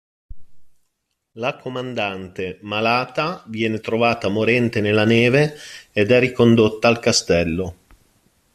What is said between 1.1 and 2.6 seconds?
La Comandante,